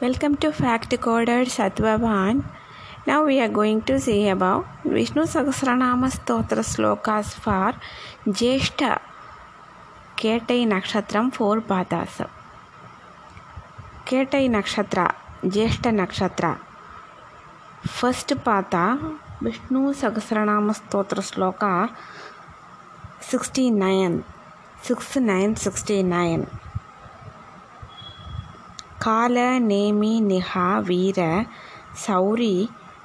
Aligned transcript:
Welcome 0.00 0.34
to 0.38 0.50
Fact 0.50 1.00
Coded 1.00 1.46
Sattvavan. 1.46 2.44
Now 3.06 3.24
we 3.24 3.38
are 3.40 3.48
going 3.48 3.80
to 3.82 4.00
see 4.00 4.28
about 4.28 4.66
Vishnu 4.82 5.22
Sahasranama 5.22 6.10
Stotra 6.10 6.64
Slokas 6.64 7.34
for 7.34 7.78
Jeshta 8.26 8.98
Ketai 10.16 10.66
Nakshatram 10.66 11.32
4 11.32 11.60
Padas. 11.60 12.28
Ketai 14.04 14.48
Nakshatra, 14.50 15.14
Jeshta 15.44 15.92
Nakshatra. 15.94 16.58
First 17.82 18.32
Pata, 18.42 18.98
Vishnu 19.40 19.94
Sahasranama 19.94 20.74
Stotra 20.74 21.22
Sloka 21.22 21.94
69. 23.20 24.24
6969. 24.82 26.63
ಕಾಲ 29.03 29.37
ನೇಮಿ 29.67 30.19
ನಿಹಾ 30.19 30.79
ವೀರ 30.79 31.19
ಸೌರಿ 32.05 32.55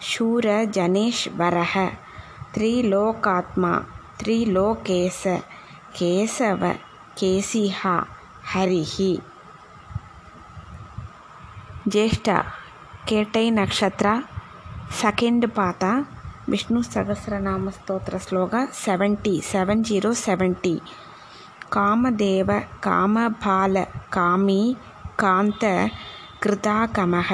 ಶೂರ 0.00 0.46
ಜನೇಶ್ವರಃ 0.70 1.74
ತ್ರಿಲೋಕಾತ್ಮ 2.52 3.66
ತ್ರಿಲೋಕೇಶ 4.18 5.22
ಕೇಶವ 5.98 6.64
ಕೇಸಿಹ 7.18 7.80
ಹರಿಹಿ 8.44 9.12
ಜ್ಯೇಷ್ಠ 11.88 12.28
ಕೇಟೈ 13.06 13.50
ನಕ್ಷತ್ರ 13.50 14.06
second 15.00 15.46
ಪಾತ 15.54 15.84
Vishnu 16.48 16.82
Sahasranama 16.82 17.70
ಸ್ತೋತ್ರ 17.70 18.18
ಶ್ಲೋಕ 18.18 18.54
seventy 18.84 19.34
seven 19.50 19.84
zero 19.84 20.12
seventy 20.12 20.74
ಕಾಮದೇವ 21.68 22.50
ಕಾಮಬಾಲ 22.80 23.76
ಕಾಮಿ 24.10 24.62
காந்த 25.23 25.65
கிருதாகமः 26.43 27.31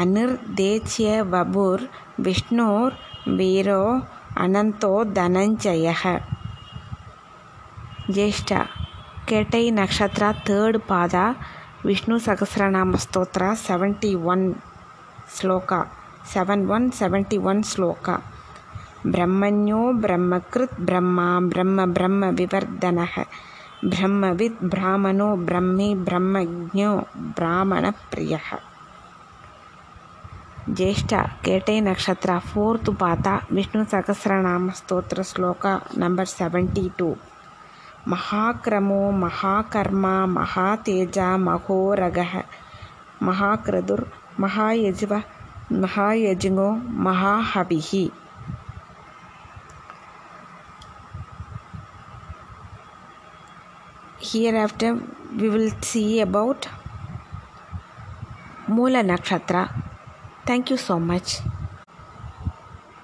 அநிர்தேச்யவபுர் 0.00 1.84
விஷ்ணுர் 2.24 2.94
வீரோ 3.38 3.82
அனந்தோ 4.44 4.94
தனஞ்சயः 5.18 6.02
ஜேஷ்டா 8.16 8.60
கேட்டை 9.30 9.62
நக்ஷத்ரா 9.72 10.30
தேர்ட் 10.48 10.78
பாதா 10.88 11.26
Vishnu 11.82 12.16
Sahasranama 12.26 12.92
ஸ்தோத்ரா 13.04 13.50
seventy 13.66 14.12
one 14.22 14.44
shloka. 15.36 15.80
Seven 16.32 16.64
one 16.66 16.86
seventy 17.00 17.38
one 17.50 17.62
shloka 17.72 18.16
பிரம்மண்யோ 19.12 19.82
பிரம்மகிருத் 20.02 20.78
பிரம்மா 20.84 21.28
பிரம்ம 21.48 21.86
பிரம்ம 21.96 22.30
விவர்தனக. 22.40 23.14
ब्रह्मविद् 23.84 24.70
ब्राह्मणो 24.70 25.36
ब्रह्मी 25.36 25.94
ब्रह्मज्ञो 25.94 27.02
ब्राह्मणप्रियः। 27.16 28.58
ज्येष्ठ 30.68 31.14
केटे 31.14 31.80
नक्षत्र 31.80 32.38
फोर्त् 32.38 32.90
पात 32.90 33.52
विष्णुसहस्रनामस्तोत्रश्लोक 33.52 35.80
नम्बर् 35.98 36.26
सेवेण्टि 36.26 36.90
टु। 36.98 37.16
महाक्रमो 38.08 39.10
महाकर्मा 39.10 40.26
महातेजा 40.26 41.36
महोरगः 41.36 42.42
महाक्रदुर् 43.22 44.04
महायजव 44.40 45.22
महायजमो 45.72 46.82
महाहविः। 46.90 48.10
Hereafter 54.20 54.98
we 55.36 55.48
will 55.48 55.70
see 55.82 56.20
about 56.20 56.66
Moola 58.68 59.02
Nakshatra. 59.02 59.68
Thank 60.44 60.70
you 60.70 60.76
so 60.76 60.98
much. 60.98 61.40